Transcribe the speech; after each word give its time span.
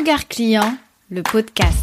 Regard 0.00 0.28
client, 0.28 0.78
le 1.10 1.22
podcast. 1.22 1.76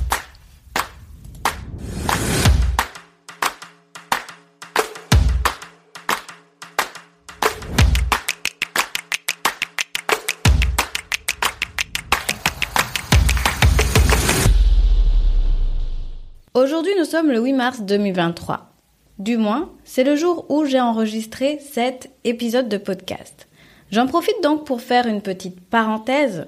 Aujourd'hui, 16.55 16.93
nous 16.97 17.05
sommes 17.05 17.29
le 17.29 17.39
8 17.39 17.53
mars 17.53 17.81
2023. 17.81 18.73
Du 19.19 19.37
moins, 19.37 19.71
c'est 19.83 20.03
le 20.03 20.15
jour 20.15 20.47
où 20.49 20.65
j'ai 20.65 20.81
enregistré 20.81 21.59
cet 21.59 22.09
épisode 22.23 22.67
de 22.67 22.77
podcast. 22.77 23.47
J'en 23.91 24.07
profite 24.07 24.41
donc 24.41 24.65
pour 24.65 24.81
faire 24.81 25.05
une 25.05 25.21
petite 25.21 25.61
parenthèse 25.61 26.47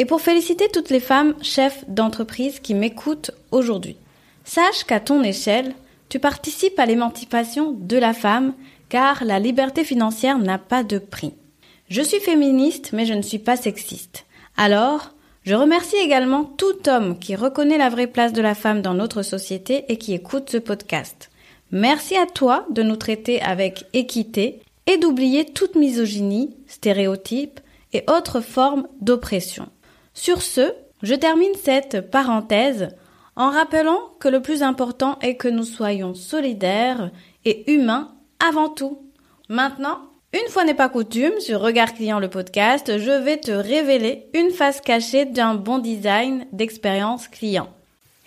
et 0.00 0.06
pour 0.06 0.22
féliciter 0.22 0.68
toutes 0.72 0.88
les 0.88 0.98
femmes 0.98 1.34
chefs 1.42 1.84
d'entreprise 1.86 2.58
qui 2.58 2.72
m'écoutent 2.72 3.32
aujourd'hui. 3.50 3.98
Sache 4.44 4.84
qu'à 4.84 4.98
ton 4.98 5.22
échelle, 5.22 5.74
tu 6.08 6.18
participes 6.18 6.78
à 6.78 6.86
l'émancipation 6.86 7.76
de 7.78 7.98
la 7.98 8.14
femme 8.14 8.54
car 8.88 9.22
la 9.26 9.38
liberté 9.38 9.84
financière 9.84 10.38
n'a 10.38 10.56
pas 10.56 10.84
de 10.84 10.96
prix. 10.96 11.34
Je 11.90 12.00
suis 12.00 12.18
féministe 12.18 12.94
mais 12.94 13.04
je 13.04 13.12
ne 13.12 13.20
suis 13.20 13.38
pas 13.38 13.58
sexiste. 13.58 14.24
Alors, 14.56 15.10
je 15.44 15.54
remercie 15.54 15.96
également 15.96 16.44
tout 16.44 16.88
homme 16.88 17.18
qui 17.18 17.36
reconnaît 17.36 17.76
la 17.76 17.90
vraie 17.90 18.06
place 18.06 18.32
de 18.32 18.40
la 18.40 18.54
femme 18.54 18.80
dans 18.80 18.94
notre 18.94 19.20
société 19.20 19.84
et 19.88 19.98
qui 19.98 20.14
écoute 20.14 20.48
ce 20.48 20.56
podcast. 20.56 21.30
Merci 21.72 22.16
à 22.16 22.24
toi 22.24 22.64
de 22.70 22.82
nous 22.82 22.96
traiter 22.96 23.42
avec 23.42 23.84
équité 23.92 24.62
et 24.86 24.96
d'oublier 24.96 25.44
toute 25.44 25.74
misogynie, 25.74 26.56
stéréotypes 26.68 27.60
et 27.92 28.02
autres 28.08 28.40
formes 28.40 28.88
d'oppression. 29.02 29.68
Sur 30.22 30.42
ce, 30.42 30.74
je 31.02 31.14
termine 31.14 31.54
cette 31.64 32.10
parenthèse 32.10 32.88
en 33.36 33.48
rappelant 33.48 33.98
que 34.18 34.28
le 34.28 34.42
plus 34.42 34.62
important 34.62 35.18
est 35.22 35.36
que 35.36 35.48
nous 35.48 35.64
soyons 35.64 36.12
solidaires 36.12 37.10
et 37.46 37.72
humains 37.72 38.12
avant 38.38 38.68
tout. 38.68 38.98
Maintenant, 39.48 39.98
une 40.34 40.50
fois 40.50 40.64
n'est 40.64 40.74
pas 40.74 40.90
coutume, 40.90 41.40
sur 41.40 41.62
Regard 41.62 41.94
Client 41.94 42.18
le 42.18 42.28
podcast, 42.28 42.98
je 42.98 43.10
vais 43.10 43.38
te 43.38 43.50
révéler 43.50 44.26
une 44.34 44.50
face 44.50 44.82
cachée 44.82 45.24
d'un 45.24 45.54
bon 45.54 45.78
design 45.78 46.44
d'expérience 46.52 47.26
client. 47.26 47.70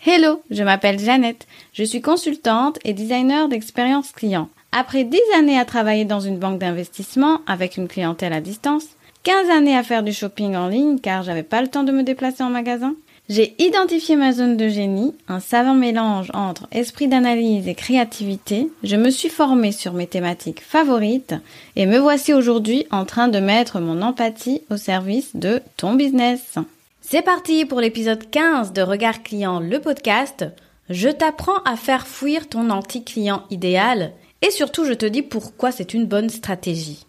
Hello, 0.04 0.42
je 0.50 0.64
m'appelle 0.64 0.98
Jeannette, 0.98 1.46
je 1.72 1.84
suis 1.84 2.00
consultante 2.02 2.80
et 2.84 2.92
designer 2.92 3.46
d'expérience 3.46 4.10
client. 4.10 4.48
Après 4.72 5.04
10 5.04 5.20
années 5.38 5.60
à 5.60 5.64
travailler 5.64 6.04
dans 6.04 6.18
une 6.18 6.40
banque 6.40 6.58
d'investissement 6.58 7.42
avec 7.46 7.76
une 7.76 7.86
clientèle 7.86 8.32
à 8.32 8.40
distance, 8.40 8.88
15 9.24 9.48
années 9.48 9.76
à 9.76 9.82
faire 9.82 10.02
du 10.02 10.12
shopping 10.12 10.54
en 10.54 10.68
ligne 10.68 10.98
car 10.98 11.22
j'avais 11.22 11.42
pas 11.42 11.62
le 11.62 11.68
temps 11.68 11.82
de 11.82 11.92
me 11.92 12.02
déplacer 12.02 12.42
en 12.42 12.50
magasin, 12.50 12.94
j'ai 13.30 13.54
identifié 13.58 14.16
ma 14.16 14.32
zone 14.32 14.58
de 14.58 14.68
génie, 14.68 15.14
un 15.28 15.40
savant 15.40 15.72
mélange 15.72 16.30
entre 16.34 16.68
esprit 16.72 17.08
d'analyse 17.08 17.66
et 17.66 17.74
créativité. 17.74 18.68
Je 18.82 18.96
me 18.96 19.08
suis 19.08 19.30
formée 19.30 19.72
sur 19.72 19.94
mes 19.94 20.06
thématiques 20.06 20.60
favorites 20.60 21.34
et 21.74 21.86
me 21.86 21.96
voici 21.96 22.34
aujourd'hui 22.34 22.86
en 22.90 23.06
train 23.06 23.28
de 23.28 23.38
mettre 23.38 23.80
mon 23.80 24.02
empathie 24.02 24.60
au 24.70 24.76
service 24.76 25.34
de 25.34 25.62
ton 25.78 25.94
business. 25.94 26.56
C'est 27.00 27.22
parti 27.22 27.64
pour 27.64 27.80
l'épisode 27.80 28.28
15 28.30 28.74
de 28.74 28.82
Regard 28.82 29.22
Client, 29.22 29.58
le 29.58 29.80
podcast. 29.80 30.44
Je 30.90 31.08
t'apprends 31.08 31.62
à 31.64 31.76
faire 31.76 32.06
fuir 32.06 32.46
ton 32.46 32.68
anti-client 32.68 33.44
idéal 33.50 34.12
et 34.42 34.50
surtout 34.50 34.84
je 34.84 34.92
te 34.92 35.06
dis 35.06 35.22
pourquoi 35.22 35.72
c'est 35.72 35.94
une 35.94 36.04
bonne 36.04 36.28
stratégie. 36.28 37.06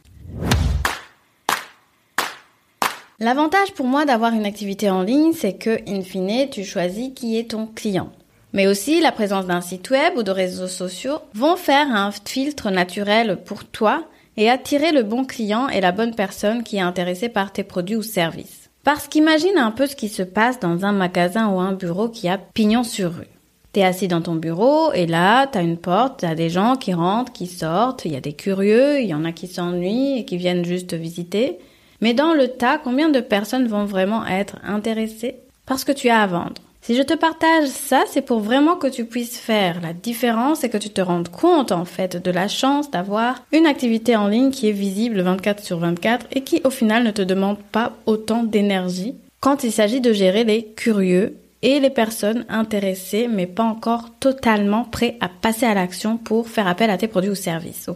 L'avantage 3.20 3.72
pour 3.72 3.86
moi 3.86 4.04
d'avoir 4.04 4.34
une 4.34 4.46
activité 4.46 4.90
en 4.90 5.02
ligne, 5.02 5.32
c'est 5.32 5.54
que, 5.54 5.80
in 5.88 6.02
fine, 6.02 6.50
tu 6.50 6.66
choisis 6.66 7.12
qui 7.16 7.38
est 7.38 7.52
ton 7.52 7.66
client. 7.66 8.10
Mais 8.52 8.68
aussi, 8.68 9.00
la 9.00 9.14
présence 9.14 9.46
d'un 9.46 9.62
site 9.62 9.90
web 9.90 10.18
ou 10.18 10.24
de 10.24 10.32
réseaux 10.32 10.68
sociaux 10.68 11.20
vont 11.34 11.56
faire 11.56 11.88
un 11.90 12.12
filtre 12.12 12.72
naturel 12.72 13.38
pour 13.46 13.64
toi 13.64 14.04
et 14.36 14.50
attirer 14.50 14.92
le 14.92 15.04
bon 15.04 15.24
client 15.24 15.70
et 15.70 15.80
la 15.80 15.94
bonne 15.94 16.14
personne 16.14 16.64
qui 16.64 16.76
est 16.76 16.82
intéressée 16.82 17.30
par 17.30 17.54
tes 17.54 17.64
produits 17.64 17.96
ou 17.96 18.04
services. 18.04 18.70
Parce 18.84 19.08
qu'imagine 19.08 19.58
un 19.58 19.72
peu 19.72 19.88
ce 19.88 19.96
qui 19.96 20.10
se 20.10 20.22
passe 20.22 20.60
dans 20.60 20.86
un 20.86 20.92
magasin 20.92 21.48
ou 21.48 21.60
un 21.62 21.72
bureau 21.72 22.10
qui 22.10 22.28
a 22.28 22.38
pignon 22.38 22.84
sur 22.84 23.14
rue. 23.14 23.28
T'es 23.72 23.84
assis 23.84 24.10
dans 24.10 24.22
ton 24.22 24.36
bureau 24.36 24.92
et 24.92 25.06
là, 25.06 25.48
t'as 25.48 25.64
une 25.64 25.78
porte, 25.78 26.20
t'as 26.20 26.36
des 26.36 26.50
gens 26.50 26.76
qui 26.76 26.94
rentrent, 26.94 27.32
qui 27.32 27.48
sortent, 27.48 28.04
y 28.04 28.16
a 28.16 28.22
des 28.22 28.34
curieux, 28.34 29.00
il 29.00 29.08
y 29.08 29.14
en 29.14 29.24
a 29.24 29.32
qui 29.32 29.48
s'ennuient 29.48 30.20
et 30.20 30.26
qui 30.26 30.36
viennent 30.36 30.66
juste 30.66 30.94
visiter. 30.94 31.60
Mais 32.06 32.14
dans 32.14 32.36
le 32.36 32.50
tas, 32.50 32.78
combien 32.78 33.10
de 33.10 33.20
personnes 33.20 33.66
vont 33.66 33.86
vraiment 33.86 34.28
être 34.28 34.58
intéressées 34.64 35.38
par 35.66 35.80
ce 35.80 35.86
que 35.86 35.92
tu 35.92 36.10
as 36.10 36.22
à 36.22 36.28
vendre? 36.28 36.62
Si 36.84 36.96
je 36.96 37.02
te 37.02 37.16
partage 37.16 37.68
ça, 37.68 38.04
c'est 38.06 38.22
pour 38.22 38.42
vraiment 38.42 38.76
que 38.76 38.86
tu 38.86 39.06
puisses 39.06 39.40
faire 39.40 39.82
la 39.82 39.92
différence 39.92 40.64
et 40.64 40.70
que 40.70 40.78
tu 40.78 40.92
te 40.92 41.02
rendes 41.02 41.30
compte 41.30 41.72
en 41.72 41.84
fait 41.84 42.16
de 42.16 42.30
la 42.30 42.48
chance 42.48 42.92
d'avoir 42.92 43.44
une 43.52 43.66
activité 43.66 44.16
en 44.16 44.28
ligne 44.28 44.52
qui 44.52 44.70
est 44.70 44.72
visible 44.72 45.22
24 45.22 45.64
sur 45.64 45.80
24 45.80 46.28
et 46.32 46.42
qui 46.42 46.62
au 46.64 46.70
final 46.70 47.04
ne 47.04 47.10
te 47.10 47.24
demande 47.24 47.58
pas 47.58 47.94
autant 48.06 48.44
d'énergie 48.44 49.16
quand 49.40 49.64
il 49.64 49.72
s'agit 49.72 50.00
de 50.00 50.14
gérer 50.14 50.44
les 50.44 50.64
curieux 50.64 51.36
et 51.64 51.80
les 51.80 51.90
personnes 51.90 52.46
intéressées 52.50 53.28
mais 53.28 53.48
pas 53.48 53.64
encore 53.64 54.12
totalement 54.20 54.84
prêts 54.84 55.18
à 55.22 55.28
passer 55.28 55.66
à 55.66 55.74
l'action 55.74 56.18
pour 56.18 56.50
faire 56.50 56.68
appel 56.68 56.92
à 56.92 57.00
tes 57.00 57.08
produits 57.08 57.32
ou 57.32 57.36
services. 57.36 57.90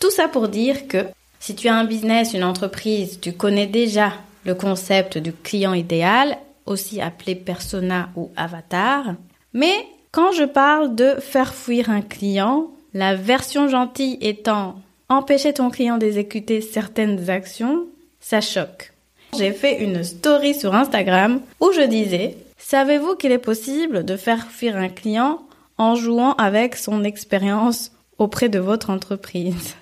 Tout 0.00 0.10
ça 0.10 0.26
pour 0.26 0.48
dire 0.48 0.88
que 0.88 1.06
si 1.42 1.56
tu 1.56 1.66
as 1.66 1.74
un 1.74 1.84
business, 1.84 2.34
une 2.34 2.44
entreprise, 2.44 3.18
tu 3.20 3.32
connais 3.32 3.66
déjà 3.66 4.12
le 4.44 4.54
concept 4.54 5.18
du 5.18 5.32
client 5.32 5.74
idéal, 5.74 6.38
aussi 6.66 7.00
appelé 7.00 7.34
persona 7.34 8.10
ou 8.14 8.30
avatar. 8.36 9.16
Mais 9.52 9.74
quand 10.12 10.30
je 10.30 10.44
parle 10.44 10.94
de 10.94 11.16
faire 11.18 11.52
fuir 11.52 11.90
un 11.90 12.00
client, 12.00 12.68
la 12.94 13.16
version 13.16 13.66
gentille 13.66 14.18
étant 14.20 14.76
empêcher 15.08 15.52
ton 15.52 15.68
client 15.68 15.98
d'exécuter 15.98 16.60
certaines 16.60 17.28
actions, 17.28 17.86
ça 18.20 18.40
choque. 18.40 18.92
J'ai 19.36 19.50
fait 19.50 19.82
une 19.82 20.04
story 20.04 20.54
sur 20.54 20.76
Instagram 20.76 21.40
où 21.58 21.72
je 21.72 21.82
disais, 21.82 22.36
savez-vous 22.56 23.16
qu'il 23.16 23.32
est 23.32 23.38
possible 23.38 24.04
de 24.04 24.16
faire 24.16 24.46
fuir 24.46 24.76
un 24.76 24.88
client 24.88 25.40
en 25.76 25.96
jouant 25.96 26.34
avec 26.34 26.76
son 26.76 27.02
expérience 27.02 27.90
auprès 28.18 28.48
de 28.48 28.60
votre 28.60 28.90
entreprise? 28.90 29.74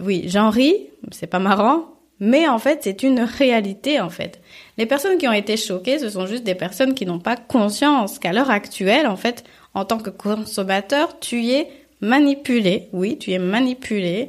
Oui, 0.00 0.24
j'en 0.26 0.50
ris, 0.50 0.88
c'est 1.10 1.26
pas 1.26 1.38
marrant, 1.38 1.92
mais 2.20 2.48
en 2.48 2.58
fait, 2.58 2.80
c'est 2.82 3.02
une 3.02 3.20
réalité 3.20 4.00
en 4.00 4.08
fait. 4.08 4.40
Les 4.78 4.86
personnes 4.86 5.18
qui 5.18 5.28
ont 5.28 5.32
été 5.32 5.56
choquées, 5.56 5.98
ce 5.98 6.08
sont 6.08 6.26
juste 6.26 6.44
des 6.44 6.54
personnes 6.54 6.94
qui 6.94 7.04
n'ont 7.04 7.18
pas 7.18 7.36
conscience 7.36 8.18
qu'à 8.18 8.32
l'heure 8.32 8.50
actuelle, 8.50 9.06
en 9.06 9.16
fait, 9.16 9.44
en 9.74 9.84
tant 9.84 9.98
que 9.98 10.10
consommateur, 10.10 11.18
tu 11.18 11.48
es 11.48 11.68
manipulé. 12.00 12.88
Oui, 12.92 13.18
tu 13.18 13.32
es 13.32 13.38
manipulé. 13.38 14.28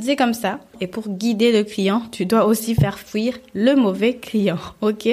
C'est 0.00 0.16
comme 0.16 0.34
ça. 0.34 0.60
Et 0.80 0.86
pour 0.86 1.08
guider 1.08 1.52
le 1.52 1.64
client, 1.64 2.02
tu 2.12 2.26
dois 2.26 2.46
aussi 2.46 2.74
faire 2.74 2.98
fuir 2.98 3.38
le 3.54 3.74
mauvais 3.74 4.14
client. 4.16 4.58
Ok? 4.80 5.08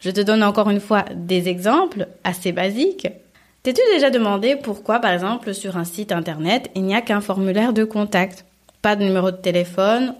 Je 0.00 0.10
te 0.10 0.20
donne 0.20 0.44
encore 0.44 0.70
une 0.70 0.80
fois 0.80 1.04
des 1.14 1.48
exemples 1.48 2.06
assez 2.22 2.52
basiques. 2.52 3.08
T'es-tu 3.64 3.80
déjà 3.92 4.10
demandé 4.10 4.54
pourquoi, 4.54 5.00
par 5.00 5.12
exemple, 5.12 5.52
sur 5.52 5.76
un 5.76 5.84
site 5.84 6.12
internet, 6.12 6.70
il 6.76 6.84
n'y 6.84 6.94
a 6.94 7.02
qu'un 7.02 7.20
formulaire 7.20 7.72
de 7.72 7.82
contact? 7.82 8.44
De 8.96 9.04
numéro 9.04 9.30
de 9.30 9.36
téléphone. 9.36 10.14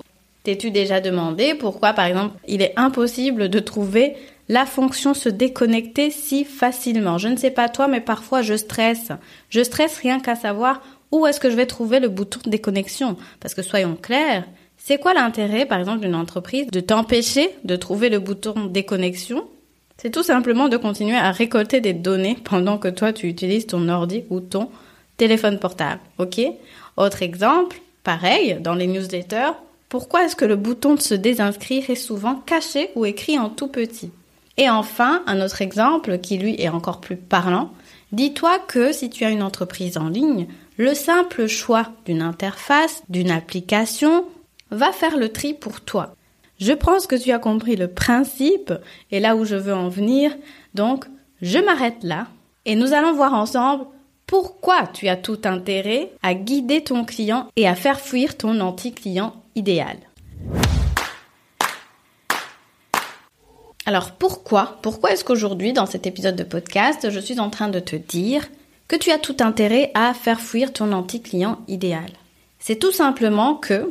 T'es-tu 0.44 0.70
déjà 0.70 1.00
demandé 1.00 1.54
pourquoi, 1.54 1.92
par 1.92 2.06
exemple, 2.06 2.36
il 2.46 2.62
est 2.62 2.72
impossible 2.76 3.48
de 3.48 3.58
trouver 3.58 4.16
la 4.48 4.64
fonction 4.64 5.12
se 5.12 5.28
déconnecter 5.28 6.10
si 6.10 6.44
facilement? 6.44 7.18
Je 7.18 7.28
ne 7.28 7.36
sais 7.36 7.50
pas 7.50 7.68
toi, 7.68 7.86
mais 7.86 8.00
parfois 8.00 8.42
je 8.42 8.54
stresse. 8.54 9.12
Je 9.50 9.62
stresse 9.62 9.98
rien 9.98 10.20
qu'à 10.20 10.36
savoir 10.36 10.80
où 11.12 11.26
est-ce 11.26 11.40
que 11.40 11.50
je 11.50 11.56
vais 11.56 11.66
trouver 11.66 12.00
le 12.00 12.08
bouton 12.08 12.40
de 12.44 12.50
déconnexion. 12.50 13.16
Parce 13.40 13.54
que 13.54 13.62
soyons 13.62 13.96
clairs, 14.00 14.44
c'est 14.76 14.98
quoi 14.98 15.12
l'intérêt, 15.12 15.66
par 15.66 15.78
exemple, 15.78 16.00
d'une 16.00 16.14
entreprise 16.14 16.68
de 16.68 16.80
t'empêcher 16.80 17.50
de 17.64 17.76
trouver 17.76 18.08
le 18.08 18.20
bouton 18.20 18.66
déconnexion? 18.66 19.44
C'est 20.00 20.10
tout 20.10 20.22
simplement 20.22 20.68
de 20.68 20.76
continuer 20.76 21.16
à 21.16 21.32
récolter 21.32 21.80
des 21.80 21.92
données 21.92 22.38
pendant 22.44 22.78
que 22.78 22.88
toi 22.88 23.12
tu 23.12 23.26
utilises 23.26 23.66
ton 23.66 23.88
ordi 23.88 24.24
ou 24.30 24.40
ton 24.40 24.70
téléphone 25.16 25.58
portable. 25.58 26.00
Ok? 26.18 26.40
Autre 26.96 27.22
exemple, 27.22 27.80
Pareil, 28.08 28.56
dans 28.62 28.72
les 28.72 28.86
newsletters, 28.86 29.52
pourquoi 29.90 30.24
est-ce 30.24 30.34
que 30.34 30.46
le 30.46 30.56
bouton 30.56 30.94
de 30.94 31.00
se 31.02 31.12
désinscrire 31.12 31.90
est 31.90 31.94
souvent 31.94 32.36
caché 32.36 32.88
ou 32.94 33.04
écrit 33.04 33.38
en 33.38 33.50
tout 33.50 33.68
petit? 33.68 34.10
Et 34.56 34.70
enfin, 34.70 35.22
un 35.26 35.42
autre 35.42 35.60
exemple 35.60 36.16
qui 36.16 36.38
lui 36.38 36.58
est 36.58 36.70
encore 36.70 37.02
plus 37.02 37.18
parlant, 37.18 37.70
dis-toi 38.12 38.60
que 38.60 38.92
si 38.92 39.10
tu 39.10 39.26
as 39.26 39.30
une 39.30 39.42
entreprise 39.42 39.98
en 39.98 40.08
ligne, 40.08 40.46
le 40.78 40.94
simple 40.94 41.48
choix 41.48 41.88
d'une 42.06 42.22
interface, 42.22 43.02
d'une 43.10 43.30
application, 43.30 44.24
va 44.70 44.90
faire 44.92 45.18
le 45.18 45.28
tri 45.28 45.52
pour 45.52 45.82
toi. 45.82 46.14
Je 46.58 46.72
pense 46.72 47.06
que 47.06 47.22
tu 47.22 47.30
as 47.32 47.38
compris 47.38 47.76
le 47.76 47.88
principe 47.88 48.72
et 49.10 49.20
là 49.20 49.36
où 49.36 49.44
je 49.44 49.56
veux 49.56 49.74
en 49.74 49.90
venir, 49.90 50.34
donc 50.72 51.04
je 51.42 51.58
m'arrête 51.58 52.02
là 52.02 52.26
et 52.64 52.74
nous 52.74 52.94
allons 52.94 53.12
voir 53.12 53.34
ensemble 53.34 53.84
pourquoi 54.28 54.86
tu 54.86 55.08
as 55.08 55.16
tout 55.16 55.40
intérêt 55.44 56.12
à 56.22 56.34
guider 56.34 56.84
ton 56.84 57.06
client 57.06 57.48
et 57.56 57.66
à 57.66 57.74
faire 57.74 57.98
fuir 57.98 58.36
ton 58.36 58.60
anti-client 58.60 59.34
idéal? 59.56 59.96
Alors 63.86 64.12
pourquoi 64.12 64.78
Pourquoi 64.82 65.12
est-ce 65.12 65.24
qu'aujourd'hui, 65.24 65.72
dans 65.72 65.86
cet 65.86 66.06
épisode 66.06 66.36
de 66.36 66.44
podcast, 66.44 67.08
je 67.08 67.20
suis 67.20 67.40
en 67.40 67.48
train 67.48 67.68
de 67.68 67.80
te 67.80 67.96
dire 67.96 68.46
que 68.86 68.96
tu 68.96 69.10
as 69.10 69.18
tout 69.18 69.38
intérêt 69.40 69.90
à 69.94 70.12
faire 70.12 70.40
fuir 70.40 70.74
ton 70.74 70.92
anti-client 70.92 71.60
idéal? 71.66 72.10
C'est 72.58 72.78
tout 72.78 72.92
simplement 72.92 73.54
que 73.54 73.90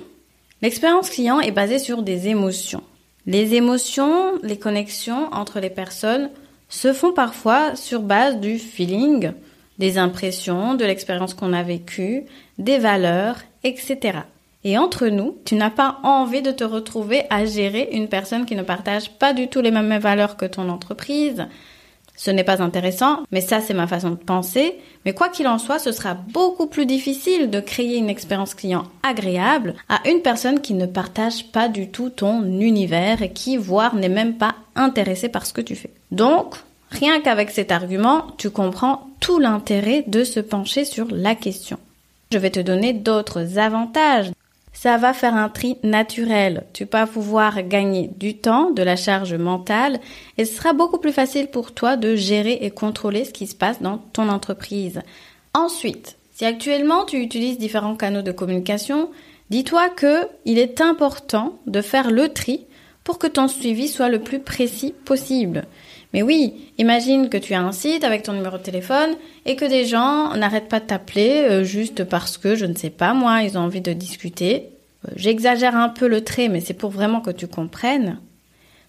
l'expérience 0.62 1.10
client 1.10 1.40
est 1.40 1.51
basée 1.51 1.80
sur 1.80 2.04
des 2.04 2.28
émotions. 2.28 2.83
Les 3.25 3.56
émotions, 3.56 4.33
les 4.44 4.60
connexions 4.60 5.33
entre 5.33 5.60
les 5.60 5.72
personnes 5.72 6.30
se 6.69 6.94
font 6.94 7.12
parfois 7.12 7.75
sur 7.75 8.01
base 8.01 8.40
du 8.40 8.60
feeling, 8.60 9.31
des 9.79 9.97
impressions, 9.97 10.74
de 10.74 10.85
l'expérience 10.85 11.33
qu'on 11.33 11.53
a 11.53 11.63
vécue, 11.63 12.24
des 12.57 12.77
valeurs, 12.77 13.38
etc. 13.63 14.19
Et 14.63 14.77
entre 14.77 15.07
nous, 15.07 15.38
tu 15.45 15.56
n'as 15.56 15.69
pas 15.69 16.00
envie 16.03 16.41
de 16.41 16.51
te 16.51 16.63
retrouver 16.63 17.24
à 17.29 17.45
gérer 17.45 17.89
une 17.94 18.09
personne 18.09 18.45
qui 18.45 18.56
ne 18.56 18.63
partage 18.63 19.12
pas 19.12 19.33
du 19.33 19.47
tout 19.47 19.62
les 19.62 19.71
mêmes 19.71 19.97
valeurs 20.00 20.35
que 20.35 20.45
ton 20.45 20.69
entreprise. 20.69 21.47
Ce 22.18 22.31
n'est 22.31 22.44
pas 22.44 22.63
intéressant, 22.63 23.19
mais 23.31 23.41
ça 23.41 23.62
c'est 23.62 23.75
ma 23.75 23.85
façon 23.85 24.09
de 24.09 24.15
penser. 24.15 24.75
Mais 25.06 25.13
quoi 25.13 25.29
qu'il 25.29 25.47
en 25.47 25.59
soit, 25.59 25.77
ce 25.77 25.91
sera 25.91 26.15
beaucoup 26.15 26.65
plus 26.65 26.88
difficile 26.88 27.51
de 27.51 27.59
créer 27.59 27.97
une 27.97 28.09
expérience 28.09 28.56
client 28.56 28.85
agréable 29.03 29.75
à 29.88 30.00
une 30.09 30.23
personne 30.23 30.59
qui 30.59 30.73
ne 30.73 30.88
partage 30.88 31.51
pas 31.51 31.69
du 31.69 31.89
tout 31.89 32.09
ton 32.09 32.44
univers 32.44 33.21
et 33.21 33.31
qui, 33.31 33.56
voire, 33.56 33.95
n'est 33.95 34.09
même 34.09 34.38
pas 34.38 34.56
intéressée 34.75 35.30
par 35.30 35.45
ce 35.45 35.53
que 35.53 35.62
tu 35.62 35.75
fais. 35.75 35.91
Donc, 36.09 36.56
rien 36.89 37.22
qu'avec 37.22 37.51
cet 37.51 37.72
argument, 37.72 38.28
tu 38.38 38.50
comprends 38.50 39.07
tout 39.19 39.39
l'intérêt 39.39 40.04
de 40.07 40.24
se 40.24 40.39
pencher 40.39 40.86
sur 40.86 41.07
la 41.12 41.36
question. 41.36 41.78
Je 42.31 42.38
vais 42.38 42.50
te 42.51 42.60
donner 42.60 42.94
d'autres 42.94 43.57
avantages 43.57 44.31
ça 44.78 44.98
va 44.98 45.13
faire 45.13 45.34
un 45.34 45.50
tri 45.50 45.78
naturel. 45.81 46.63
Tu 46.72 46.86
vas 46.86 47.07
pouvoir 47.07 47.63
gagner 47.63 48.12
du 48.18 48.38
temps, 48.38 48.69
de 48.69 48.84
la 48.84 48.95
charge 48.95 49.34
mentale 49.34 50.00
et 50.38 50.45
ce 50.45 50.56
sera 50.56 50.74
beaucoup 50.74 51.00
plus 51.00 51.12
facile 51.12 51.48
pour 51.48 51.72
toi 51.72 51.98
de 51.98 52.16
gérer 52.16 52.60
et 52.62 52.69
contrôler 52.69 53.25
ce 53.25 53.33
qui 53.33 53.48
se 53.48 53.56
passe 53.56 53.81
dans 53.81 53.98
ton 53.98 54.30
entreprise. 54.30 55.01
Ensuite, 55.56 56.18
si 56.36 56.45
actuellement 56.45 57.06
tu 57.06 57.18
utilises 57.18 57.57
différents 57.57 57.95
canaux 57.95 58.22
de 58.22 58.31
communication, 58.31 59.10
dis-toi 59.50 59.90
que 59.90 60.28
il 60.45 60.60
est 60.60 60.80
important 60.80 61.57
de 61.66 61.81
faire 61.81 62.12
le 62.12 62.30
tri 62.30 62.68
pour 63.04 63.18
que 63.18 63.25
ton 63.25 63.48
suivi 63.48 63.88
soit 63.88 64.10
le 64.10 64.19
plus 64.19 64.40
précis 64.40 64.94
possible. 65.06 65.66
Mais 66.13 66.21
oui, 66.21 66.71
imagine 66.77 67.30
que 67.30 67.38
tu 67.38 67.54
as 67.54 67.62
un 67.62 67.71
site 67.71 68.04
avec 68.04 68.24
ton 68.24 68.33
numéro 68.33 68.57
de 68.57 68.63
téléphone 68.63 69.15
et 69.45 69.56
que 69.56 69.65
des 69.65 69.86
gens 69.86 70.36
n'arrêtent 70.36 70.69
pas 70.69 70.80
de 70.80 70.86
t'appeler 70.86 71.45
euh, 71.50 71.63
juste 71.63 72.04
parce 72.06 72.38
que, 72.38 72.56
je 72.56 72.65
ne 72.65 72.75
sais 72.75 72.89
pas 72.89 73.13
moi, 73.13 73.42
ils 73.44 73.57
ont 73.57 73.62
envie 73.62 73.81
de 73.81 73.94
discuter. 73.94 74.69
Euh, 75.06 75.12
j'exagère 75.15 75.75
un 75.75 75.89
peu 75.89 76.07
le 76.07 76.24
trait, 76.24 76.48
mais 76.48 76.62
c'est 76.62 76.74
pour 76.74 76.92
vraiment 76.92 77.21
que 77.21 77.31
tu 77.31 77.48
comprennes. 77.48 78.19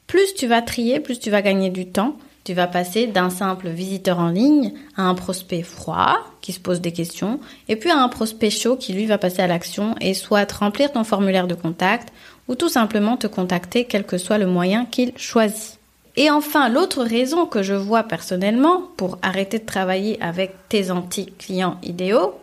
Plus 0.07 0.35
tu 0.35 0.47
vas 0.47 0.63
trier, 0.63 1.01
plus 1.01 1.19
tu 1.19 1.31
vas 1.31 1.43
gagner 1.43 1.71
du 1.71 1.87
temps. 1.87 2.17
Tu 2.45 2.55
vas 2.55 2.67
passer 2.67 3.07
d'un 3.07 3.29
simple 3.29 3.69
visiteur 3.69 4.21
en 4.21 4.31
ligne 4.31 4.73
à 4.97 5.03
un 5.03 5.15
prospect 5.15 5.63
froid 5.63 6.17
qui 6.41 6.53
se 6.53 6.61
pose 6.61 6.81
des 6.81 6.93
questions 6.93 7.41
et 7.69 7.77
puis 7.77 7.91
à 7.91 7.99
un 7.99 8.09
prospect 8.09 8.49
chaud 8.49 8.77
qui 8.77 8.95
lui 8.95 9.05
va 9.05 9.19
passer 9.19 9.43
à 9.43 9.47
l'action 9.47 9.95
et 10.01 10.15
soit 10.15 10.51
remplir 10.51 10.91
ton 10.93 11.05
formulaire 11.05 11.47
de 11.47 11.55
contact 11.55 12.09
ou 12.47 12.55
tout 12.55 12.71
simplement 12.71 13.19
te 13.19 13.27
contacter 13.27 13.85
quel 13.85 14.07
que 14.07 14.17
soit 14.17 14.39
le 14.39 14.47
moyen 14.47 14.87
qu'il 14.87 15.13
choisit. 15.19 15.78
Et 16.21 16.31
enfin, 16.31 16.69
l'autre 16.69 17.05
raison 17.05 17.47
que 17.47 17.63
je 17.63 17.75
vois 17.75 18.03
personnellement 18.03 18.83
pour 18.97 19.19
arrêter 19.23 19.61
de 19.61 19.65
travailler 19.65 20.21
avec 20.21 20.53
tes 20.69 20.91
anti-clients 20.91 21.79
idéaux, 21.85 22.35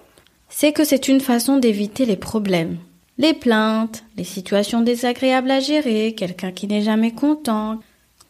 c'est 0.48 0.72
que 0.72 0.86
c'est 0.86 1.10
une 1.10 1.20
façon 1.20 1.58
d'éviter 1.58 2.06
les 2.06 2.16
problèmes. 2.16 2.78
Les 3.18 3.34
plaintes, 3.34 4.06
les 4.16 4.24
situations 4.24 4.80
désagréables 4.80 5.52
à 5.52 5.60
gérer, 5.60 6.16
quelqu'un 6.16 6.54
qui 6.54 6.68
n'est 6.68 6.84
jamais 6.84 7.12
content. 7.12 7.82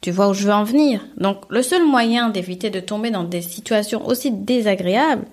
Tu 0.01 0.09
vois 0.09 0.29
où 0.29 0.33
je 0.33 0.45
veux 0.47 0.53
en 0.53 0.63
venir. 0.63 1.05
Donc 1.17 1.37
le 1.49 1.61
seul 1.61 1.85
moyen 1.85 2.29
d'éviter 2.29 2.71
de 2.71 2.79
tomber 2.79 3.11
dans 3.11 3.23
des 3.23 3.43
situations 3.43 4.07
aussi 4.07 4.31
désagréables, 4.31 5.27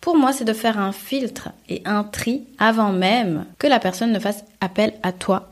pour 0.00 0.16
moi, 0.16 0.32
c'est 0.32 0.44
de 0.44 0.54
faire 0.54 0.78
un 0.78 0.92
filtre 0.92 1.50
et 1.68 1.82
un 1.84 2.04
tri 2.04 2.44
avant 2.58 2.92
même 2.92 3.44
que 3.58 3.66
la 3.66 3.80
personne 3.80 4.12
ne 4.12 4.18
fasse 4.18 4.44
appel 4.62 4.94
à 5.02 5.12
toi 5.12 5.47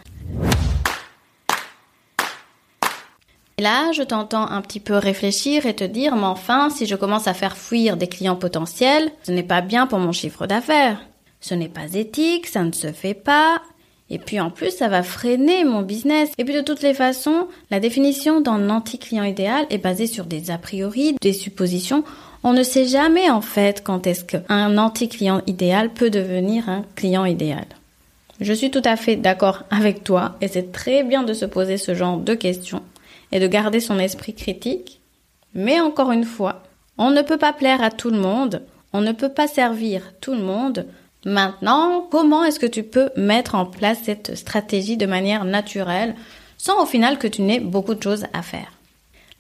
Et 3.58 3.62
là, 3.62 3.90
je 3.92 4.02
t'entends 4.02 4.46
un 4.50 4.60
petit 4.60 4.80
peu 4.80 4.98
réfléchir 4.98 5.64
et 5.64 5.74
te 5.74 5.84
dire, 5.84 6.14
mais 6.14 6.24
enfin, 6.24 6.68
si 6.68 6.84
je 6.84 6.94
commence 6.94 7.26
à 7.26 7.32
faire 7.32 7.56
fuir 7.56 7.96
des 7.96 8.06
clients 8.06 8.36
potentiels, 8.36 9.10
ce 9.22 9.32
n'est 9.32 9.42
pas 9.42 9.62
bien 9.62 9.86
pour 9.86 9.98
mon 9.98 10.12
chiffre 10.12 10.46
d'affaires. 10.46 10.98
Ce 11.40 11.54
n'est 11.54 11.70
pas 11.70 11.94
éthique, 11.94 12.48
ça 12.48 12.64
ne 12.64 12.72
se 12.72 12.92
fait 12.92 13.14
pas. 13.14 13.62
Et 14.10 14.18
puis 14.18 14.40
en 14.40 14.50
plus, 14.50 14.72
ça 14.72 14.88
va 14.88 15.02
freiner 15.02 15.64
mon 15.64 15.80
business. 15.80 16.30
Et 16.36 16.44
puis 16.44 16.52
de 16.52 16.60
toutes 16.60 16.82
les 16.82 16.92
façons, 16.92 17.48
la 17.70 17.80
définition 17.80 18.42
d'un 18.42 18.68
anti-client 18.68 19.24
idéal 19.24 19.64
est 19.70 19.78
basée 19.78 20.06
sur 20.06 20.26
des 20.26 20.50
a 20.50 20.58
priori, 20.58 21.16
des 21.22 21.32
suppositions. 21.32 22.04
On 22.44 22.52
ne 22.52 22.62
sait 22.62 22.86
jamais 22.86 23.30
en 23.30 23.40
fait 23.40 23.82
quand 23.82 24.06
est-ce 24.06 24.26
qu'un 24.26 24.76
anti-client 24.76 25.40
idéal 25.46 25.94
peut 25.94 26.10
devenir 26.10 26.68
un 26.68 26.84
client 26.94 27.24
idéal. 27.24 27.64
Je 28.38 28.52
suis 28.52 28.70
tout 28.70 28.82
à 28.84 28.96
fait 28.96 29.16
d'accord 29.16 29.62
avec 29.70 30.04
toi 30.04 30.36
et 30.42 30.48
c'est 30.48 30.72
très 30.72 31.02
bien 31.04 31.22
de 31.22 31.32
se 31.32 31.46
poser 31.46 31.78
ce 31.78 31.94
genre 31.94 32.18
de 32.18 32.34
questions 32.34 32.82
et 33.32 33.40
de 33.40 33.46
garder 33.46 33.80
son 33.80 33.98
esprit 33.98 34.34
critique. 34.34 35.00
Mais 35.54 35.80
encore 35.80 36.12
une 36.12 36.24
fois, 36.24 36.62
on 36.98 37.10
ne 37.10 37.22
peut 37.22 37.38
pas 37.38 37.52
plaire 37.52 37.82
à 37.82 37.90
tout 37.90 38.10
le 38.10 38.18
monde, 38.18 38.62
on 38.92 39.00
ne 39.00 39.12
peut 39.12 39.32
pas 39.32 39.48
servir 39.48 40.02
tout 40.20 40.34
le 40.34 40.42
monde. 40.42 40.86
Maintenant, 41.24 42.06
comment 42.10 42.44
est-ce 42.44 42.60
que 42.60 42.66
tu 42.66 42.82
peux 42.82 43.10
mettre 43.16 43.54
en 43.54 43.66
place 43.66 43.98
cette 44.04 44.36
stratégie 44.36 44.96
de 44.96 45.06
manière 45.06 45.44
naturelle 45.44 46.14
sans 46.58 46.82
au 46.82 46.86
final 46.86 47.18
que 47.18 47.26
tu 47.26 47.42
n'aies 47.42 47.60
beaucoup 47.60 47.94
de 47.94 48.02
choses 48.02 48.26
à 48.32 48.42
faire? 48.42 48.72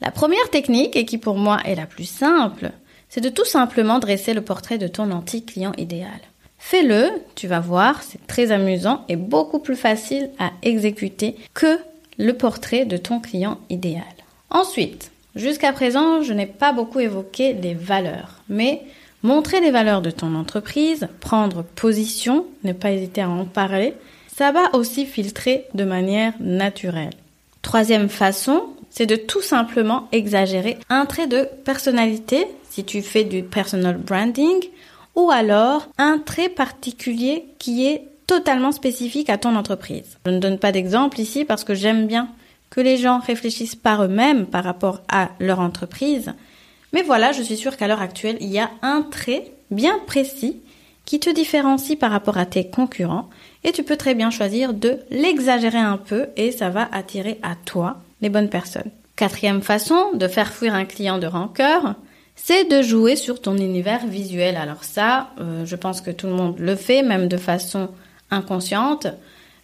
La 0.00 0.10
première 0.10 0.50
technique, 0.50 0.96
et 0.96 1.06
qui 1.06 1.16
pour 1.16 1.36
moi 1.36 1.58
est 1.64 1.74
la 1.74 1.86
plus 1.86 2.08
simple, 2.08 2.70
c'est 3.08 3.22
de 3.22 3.30
tout 3.30 3.44
simplement 3.44 3.98
dresser 3.98 4.34
le 4.34 4.42
portrait 4.42 4.78
de 4.78 4.88
ton 4.88 5.10
anti-client 5.10 5.72
idéal. 5.78 6.20
Fais-le, 6.58 7.10
tu 7.34 7.46
vas 7.46 7.60
voir, 7.60 8.02
c'est 8.02 8.26
très 8.26 8.50
amusant 8.50 9.04
et 9.08 9.16
beaucoup 9.16 9.58
plus 9.58 9.76
facile 9.76 10.30
à 10.38 10.50
exécuter 10.62 11.36
que 11.54 11.78
le 12.18 12.32
portrait 12.32 12.84
de 12.84 12.96
ton 12.96 13.20
client 13.20 13.58
idéal. 13.70 14.04
Ensuite, 14.50 15.10
jusqu'à 15.34 15.72
présent, 15.72 16.22
je 16.22 16.32
n'ai 16.32 16.46
pas 16.46 16.72
beaucoup 16.72 17.00
évoqué 17.00 17.52
les 17.52 17.74
valeurs, 17.74 18.42
mais 18.48 18.82
montrer 19.22 19.60
les 19.60 19.70
valeurs 19.70 20.02
de 20.02 20.10
ton 20.10 20.34
entreprise, 20.34 21.08
prendre 21.20 21.62
position, 21.62 22.46
ne 22.64 22.72
pas 22.72 22.92
hésiter 22.92 23.22
à 23.22 23.28
en 23.28 23.44
parler, 23.44 23.94
ça 24.34 24.52
va 24.52 24.74
aussi 24.74 25.06
filtrer 25.06 25.64
de 25.74 25.84
manière 25.84 26.34
naturelle. 26.40 27.14
Troisième 27.62 28.08
façon, 28.08 28.64
c'est 28.90 29.06
de 29.06 29.16
tout 29.16 29.42
simplement 29.42 30.08
exagérer 30.12 30.78
un 30.88 31.06
trait 31.06 31.26
de 31.26 31.48
personnalité 31.64 32.46
si 32.70 32.84
tu 32.84 33.02
fais 33.02 33.24
du 33.24 33.42
personal 33.42 33.96
branding 33.96 34.60
ou 35.14 35.30
alors 35.30 35.88
un 35.98 36.18
trait 36.18 36.50
particulier 36.50 37.46
qui 37.58 37.86
est 37.86 38.04
totalement 38.26 38.72
spécifique 38.72 39.30
à 39.30 39.38
ton 39.38 39.56
entreprise. 39.56 40.18
Je 40.26 40.30
ne 40.30 40.38
donne 40.38 40.58
pas 40.58 40.72
d'exemple 40.72 41.20
ici 41.20 41.44
parce 41.44 41.64
que 41.64 41.74
j'aime 41.74 42.06
bien 42.06 42.28
que 42.70 42.80
les 42.80 42.96
gens 42.96 43.20
réfléchissent 43.20 43.76
par 43.76 44.04
eux-mêmes 44.04 44.46
par 44.46 44.64
rapport 44.64 45.02
à 45.08 45.30
leur 45.38 45.60
entreprise. 45.60 46.32
Mais 46.92 47.02
voilà, 47.02 47.32
je 47.32 47.42
suis 47.42 47.56
sûre 47.56 47.76
qu'à 47.76 47.88
l'heure 47.88 48.00
actuelle, 48.00 48.38
il 48.40 48.48
y 48.48 48.58
a 48.58 48.70
un 48.82 49.02
trait 49.02 49.52
bien 49.70 49.98
précis 50.06 50.60
qui 51.04 51.20
te 51.20 51.30
différencie 51.30 51.98
par 51.98 52.10
rapport 52.10 52.36
à 52.36 52.46
tes 52.46 52.68
concurrents 52.68 53.30
et 53.64 53.72
tu 53.72 53.84
peux 53.84 53.96
très 53.96 54.14
bien 54.14 54.30
choisir 54.30 54.74
de 54.74 54.98
l'exagérer 55.10 55.78
un 55.78 55.96
peu 55.96 56.26
et 56.36 56.52
ça 56.52 56.68
va 56.68 56.88
attirer 56.92 57.38
à 57.42 57.54
toi 57.54 57.98
les 58.20 58.28
bonnes 58.28 58.48
personnes. 58.48 58.90
Quatrième 59.14 59.62
façon 59.62 60.12
de 60.14 60.28
faire 60.28 60.52
fuir 60.52 60.74
un 60.74 60.84
client 60.84 61.18
de 61.18 61.26
rancœur, 61.26 61.94
c'est 62.34 62.64
de 62.64 62.82
jouer 62.82 63.16
sur 63.16 63.40
ton 63.40 63.56
univers 63.56 64.06
visuel. 64.06 64.56
Alors 64.56 64.84
ça, 64.84 65.30
euh, 65.40 65.64
je 65.64 65.76
pense 65.76 66.00
que 66.00 66.10
tout 66.10 66.26
le 66.26 66.34
monde 66.34 66.56
le 66.58 66.76
fait, 66.76 67.02
même 67.02 67.28
de 67.28 67.36
façon 67.36 67.88
inconsciente, 68.30 69.06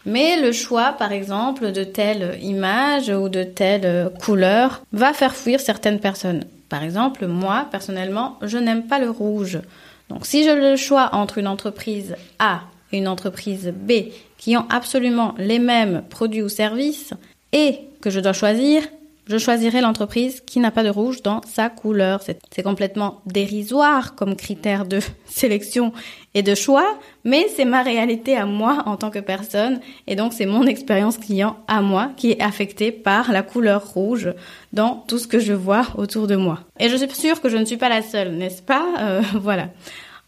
mais 0.04 0.40
le 0.40 0.52
choix, 0.52 0.92
par 0.92 1.12
exemple, 1.12 1.73
de 1.73 1.85
telle 1.85 2.38
image 2.42 3.09
ou 3.09 3.28
de 3.28 3.45
telle 3.45 4.11
couleur 4.21 4.83
va 4.92 5.12
faire 5.12 5.35
fuir 5.35 5.61
certaines 5.61 6.00
personnes. 6.00 6.45
Par 6.69 6.83
exemple, 6.83 7.26
moi, 7.26 7.66
personnellement, 7.71 8.38
je 8.42 8.59
n'aime 8.59 8.87
pas 8.87 8.99
le 8.99 9.11
rouge. 9.11 9.61
Donc, 10.09 10.26
si 10.26 10.45
je 10.45 10.50
le 10.50 10.76
choix 10.76 11.11
entre 11.12 11.38
une 11.38 11.47
entreprise 11.47 12.16
A 12.38 12.62
et 12.92 12.99
une 12.99 13.09
entreprise 13.09 13.73
B 13.75 14.11
qui 14.38 14.57
ont 14.57 14.66
absolument 14.71 15.35
les 15.38 15.59
mêmes 15.59 16.02
produits 16.09 16.42
ou 16.42 16.49
services 16.49 17.14
et 17.52 17.78
que 18.00 18.11
je 18.11 18.21
dois 18.21 18.33
choisir, 18.33 18.83
je 19.26 19.38
choisirai 19.38 19.81
l'entreprise 19.81 20.41
qui 20.41 20.59
n'a 20.59 20.71
pas 20.71 20.83
de 20.83 20.88
rouge 20.88 21.23
dans 21.23 21.41
sa 21.43 21.69
couleur. 21.69 22.21
C'est 22.23 22.62
complètement 22.62 23.21
dérisoire 23.26 24.14
comme 24.14 24.37
critère 24.37 24.85
de 24.85 25.00
sélection 25.26 25.93
et 26.35 26.43
de 26.43 26.55
choix, 26.55 26.99
mais 27.25 27.47
c'est 27.55 27.64
ma 27.64 27.83
réalité 27.83 28.37
à 28.37 28.47
moi 28.47 28.83
en 28.87 28.97
tant 28.97 29.11
que 29.11 29.19
personne 29.19 29.81
et 30.07 30.17
donc 30.17 30.33
c'est 30.33 30.47
mon 30.47 30.67
expérience 30.67 31.19
client 31.19 31.57
à 31.69 31.83
moi 31.83 32.11
qui 32.17 32.31
est 32.31 32.41
affectée 32.41 32.91
par 32.91 33.33
la 33.33 33.43
couleur 33.43 33.87
rouge 33.87 34.33
dans 34.73 35.05
tout 35.07 35.19
ce 35.19 35.26
que 35.26 35.38
je 35.38 35.52
vois 35.52 35.87
autour 35.97 36.26
de 36.26 36.37
moi. 36.37 36.61
Et 36.81 36.88
je 36.88 36.97
suis 36.97 37.11
sûre 37.11 37.41
que 37.41 37.49
je 37.49 37.57
ne 37.59 37.64
suis 37.64 37.76
pas 37.76 37.88
la 37.88 38.02
seule, 38.02 38.33
n'est-ce 38.33 38.62
pas? 38.62 38.85
Euh, 39.00 39.23
Voilà. 39.35 39.69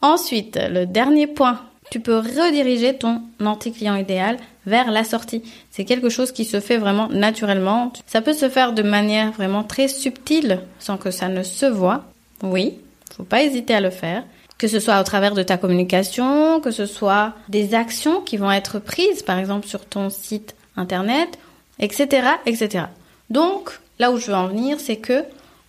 Ensuite, 0.02 0.58
le 0.60 0.84
dernier 0.84 1.26
point, 1.26 1.60
tu 1.90 2.00
peux 2.00 2.18
rediriger 2.18 2.94
ton 2.96 3.22
anti-client 3.44 3.96
idéal 3.96 4.38
vers 4.66 4.90
la 4.90 5.04
sortie. 5.04 5.42
C'est 5.70 5.84
quelque 5.84 6.08
chose 6.08 6.32
qui 6.32 6.44
se 6.44 6.60
fait 6.60 6.78
vraiment 6.78 7.08
naturellement. 7.08 7.92
Ça 8.06 8.20
peut 8.20 8.32
se 8.32 8.48
faire 8.48 8.72
de 8.72 8.82
manière 8.82 9.32
vraiment 9.32 9.62
très 9.62 9.88
subtile 9.88 10.60
sans 10.78 10.96
que 10.96 11.10
ça 11.10 11.28
ne 11.28 11.42
se 11.42 11.66
voit. 11.66 12.04
Oui, 12.42 12.78
faut 13.16 13.24
pas 13.24 13.42
hésiter 13.42 13.74
à 13.74 13.80
le 13.80 13.90
faire. 13.90 14.24
Que 14.58 14.68
ce 14.68 14.80
soit 14.80 15.00
au 15.00 15.04
travers 15.04 15.34
de 15.34 15.42
ta 15.42 15.56
communication, 15.56 16.60
que 16.60 16.70
ce 16.70 16.86
soit 16.86 17.34
des 17.48 17.74
actions 17.74 18.20
qui 18.20 18.36
vont 18.36 18.52
être 18.52 18.78
prises, 18.78 19.22
par 19.22 19.38
exemple 19.38 19.66
sur 19.66 19.84
ton 19.84 20.10
site 20.10 20.54
internet, 20.76 21.38
etc., 21.80 22.28
etc. 22.46 22.86
Donc, 23.30 23.70
là 23.98 24.10
où 24.10 24.18
je 24.18 24.26
veux 24.26 24.34
en 24.34 24.46
venir, 24.46 24.78
c'est 24.80 24.96
que, 24.96 25.24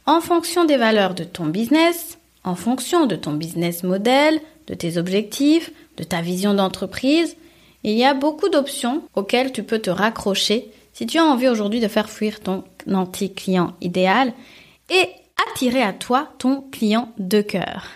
en 0.06 0.22
fonction 0.22 0.66
des 0.66 0.78
valeurs 0.78 1.16
de 1.16 1.24
ton 1.24 1.46
business, 1.46 2.20
en 2.46 2.56
fonction 2.56 3.08
de 3.08 3.16
ton 3.16 3.34
business 3.34 3.84
model, 3.84 4.40
de 4.68 4.76
tes 4.76 4.98
objectifs, 4.98 5.72
de 5.98 6.04
ta 6.04 6.22
vision 6.22 6.54
d'entreprise, 6.54 7.36
il 7.84 7.94
y 7.94 8.06
a 8.06 8.14
beaucoup 8.14 8.50
d'options 8.50 9.04
auxquelles 9.16 9.52
tu 9.52 9.64
peux 9.64 9.80
te 9.80 9.90
raccrocher 9.90 10.72
si 10.94 11.06
tu 11.08 11.18
as 11.18 11.26
envie 11.26 11.50
aujourd'hui 11.50 11.82
de 11.82 11.88
faire 11.88 12.10
fuir 12.10 12.40
ton 12.40 12.64
anti-client 12.92 13.74
idéal 13.82 14.32
et 14.90 15.10
attirer 15.52 15.82
à 15.82 15.92
toi 15.92 16.30
ton 16.38 16.62
client 16.72 17.12
de 17.18 17.42
cœur. 17.42 17.88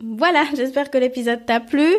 Voilà, 0.00 0.44
j'espère 0.54 0.90
que 0.90 0.98
l'épisode 0.98 1.44
t'a 1.44 1.58
plu 1.58 1.92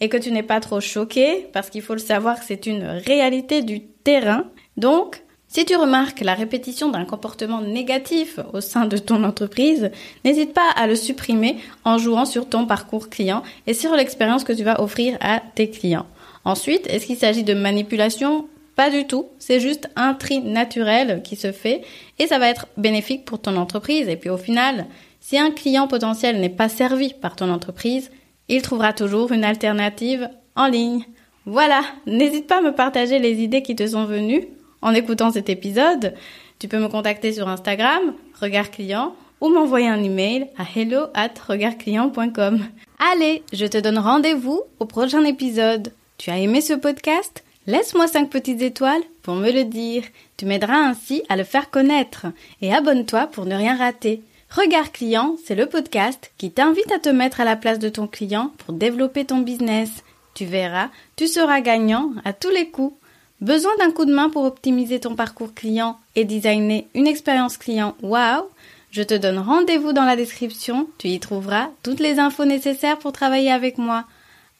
et 0.00 0.08
que 0.08 0.16
tu 0.16 0.32
n'es 0.32 0.42
pas 0.42 0.60
trop 0.60 0.80
choqué 0.80 1.46
parce 1.52 1.70
qu'il 1.70 1.82
faut 1.82 1.94
le 1.94 2.00
savoir 2.00 2.42
c'est 2.42 2.66
une 2.66 2.84
réalité 2.84 3.62
du 3.62 3.82
terrain. 3.82 4.44
Donc, 4.76 5.23
si 5.48 5.64
tu 5.64 5.76
remarques 5.76 6.20
la 6.20 6.34
répétition 6.34 6.88
d'un 6.88 7.04
comportement 7.04 7.60
négatif 7.60 8.40
au 8.52 8.60
sein 8.60 8.86
de 8.86 8.98
ton 8.98 9.22
entreprise, 9.22 9.90
n'hésite 10.24 10.52
pas 10.52 10.70
à 10.74 10.86
le 10.86 10.96
supprimer 10.96 11.58
en 11.84 11.98
jouant 11.98 12.24
sur 12.24 12.48
ton 12.48 12.66
parcours 12.66 13.08
client 13.08 13.42
et 13.66 13.74
sur 13.74 13.94
l'expérience 13.94 14.42
que 14.42 14.52
tu 14.52 14.64
vas 14.64 14.80
offrir 14.80 15.16
à 15.20 15.40
tes 15.54 15.70
clients. 15.70 16.06
Ensuite, 16.44 16.86
est-ce 16.88 17.06
qu'il 17.06 17.16
s'agit 17.16 17.44
de 17.44 17.54
manipulation? 17.54 18.48
Pas 18.74 18.90
du 18.90 19.06
tout, 19.06 19.26
c'est 19.38 19.60
juste 19.60 19.88
un 19.94 20.14
tri 20.14 20.40
naturel 20.40 21.22
qui 21.22 21.36
se 21.36 21.52
fait 21.52 21.82
et 22.18 22.26
ça 22.26 22.40
va 22.40 22.48
être 22.48 22.66
bénéfique 22.76 23.24
pour 23.24 23.40
ton 23.40 23.56
entreprise. 23.56 24.08
Et 24.08 24.16
puis 24.16 24.30
au 24.30 24.36
final, 24.36 24.86
si 25.20 25.38
un 25.38 25.52
client 25.52 25.86
potentiel 25.86 26.40
n'est 26.40 26.48
pas 26.48 26.68
servi 26.68 27.14
par 27.14 27.36
ton 27.36 27.50
entreprise, 27.50 28.10
il 28.48 28.62
trouvera 28.62 28.92
toujours 28.92 29.30
une 29.30 29.44
alternative 29.44 30.28
en 30.56 30.66
ligne. 30.66 31.04
Voilà, 31.46 31.82
n'hésite 32.06 32.48
pas 32.48 32.58
à 32.58 32.62
me 32.62 32.74
partager 32.74 33.20
les 33.20 33.42
idées 33.42 33.62
qui 33.62 33.76
te 33.76 33.86
sont 33.86 34.06
venues 34.06 34.48
en 34.84 34.94
écoutant 34.94 35.32
cet 35.32 35.48
épisode. 35.48 36.14
Tu 36.60 36.68
peux 36.68 36.78
me 36.78 36.88
contacter 36.88 37.32
sur 37.32 37.48
Instagram, 37.48 38.14
Regard 38.40 38.70
Client, 38.70 39.16
ou 39.40 39.48
m'envoyer 39.48 39.88
un 39.88 40.02
email 40.02 40.46
à 40.56 40.64
hello 40.76 41.06
at 41.14 41.32
regardclient.com. 41.48 42.64
Allez, 43.12 43.42
je 43.52 43.66
te 43.66 43.78
donne 43.78 43.98
rendez-vous 43.98 44.62
au 44.78 44.84
prochain 44.84 45.24
épisode. 45.24 45.92
Tu 46.18 46.30
as 46.30 46.38
aimé 46.38 46.60
ce 46.60 46.74
podcast? 46.74 47.42
Laisse-moi 47.66 48.06
5 48.06 48.30
petites 48.30 48.62
étoiles 48.62 49.02
pour 49.22 49.34
me 49.34 49.50
le 49.50 49.64
dire. 49.64 50.04
Tu 50.36 50.44
m'aideras 50.44 50.76
ainsi 50.76 51.22
à 51.28 51.36
le 51.36 51.44
faire 51.44 51.70
connaître. 51.70 52.26
Et 52.60 52.72
abonne-toi 52.72 53.26
pour 53.26 53.46
ne 53.46 53.56
rien 53.56 53.76
rater. 53.76 54.22
Regard 54.50 54.92
Client, 54.92 55.36
c'est 55.44 55.54
le 55.54 55.66
podcast 55.66 56.30
qui 56.38 56.50
t'invite 56.50 56.92
à 56.92 56.98
te 56.98 57.08
mettre 57.08 57.40
à 57.40 57.44
la 57.44 57.56
place 57.56 57.78
de 57.78 57.88
ton 57.88 58.06
client 58.06 58.52
pour 58.58 58.74
développer 58.74 59.24
ton 59.24 59.38
business. 59.38 59.90
Tu 60.34 60.44
verras, 60.44 60.90
tu 61.16 61.26
seras 61.26 61.60
gagnant 61.60 62.12
à 62.24 62.32
tous 62.32 62.50
les 62.50 62.68
coups. 62.68 62.94
Besoin 63.40 63.72
d'un 63.78 63.90
coup 63.90 64.04
de 64.04 64.14
main 64.14 64.30
pour 64.30 64.44
optimiser 64.44 65.00
ton 65.00 65.14
parcours 65.14 65.54
client 65.54 65.98
et 66.14 66.24
designer 66.24 66.86
une 66.94 67.06
expérience 67.06 67.56
client? 67.56 67.94
Wow 68.02 68.48
Je 68.90 69.02
te 69.02 69.14
donne 69.14 69.38
rendez-vous 69.38 69.92
dans 69.92 70.04
la 70.04 70.16
description, 70.16 70.88
tu 70.98 71.08
y 71.08 71.20
trouveras 71.20 71.68
toutes 71.82 72.00
les 72.00 72.18
infos 72.18 72.44
nécessaires 72.44 72.98
pour 72.98 73.12
travailler 73.12 73.50
avec 73.50 73.76
moi. 73.76 74.04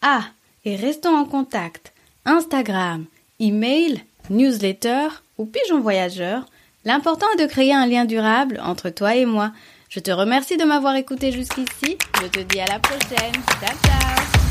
Ah, 0.02 0.24
et 0.64 0.76
restons 0.76 1.16
en 1.16 1.24
contact. 1.24 1.92
Instagram, 2.26 3.04
email, 3.40 4.02
newsletter 4.30 5.08
ou 5.38 5.46
pigeon 5.46 5.80
voyageur. 5.80 6.46
L'important 6.84 7.26
est 7.34 7.42
de 7.42 7.48
créer 7.48 7.72
un 7.72 7.86
lien 7.86 8.04
durable 8.04 8.60
entre 8.62 8.90
toi 8.90 9.14
et 9.14 9.24
moi. 9.24 9.52
Je 9.88 10.00
te 10.00 10.10
remercie 10.10 10.56
de 10.56 10.64
m'avoir 10.64 10.96
écouté 10.96 11.32
jusqu'ici. 11.32 11.96
Je 12.20 12.26
te 12.26 12.40
dis 12.40 12.60
à 12.60 12.66
la 12.66 12.78
prochaine. 12.80 13.32
Ciao 13.60 13.76
ciao 13.84 14.43